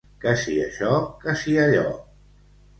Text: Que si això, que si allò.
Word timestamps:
Que 0.21 0.31
si 0.45 0.55
això, 0.63 0.95
que 1.27 1.37
si 1.45 1.55
allò. 1.69 1.87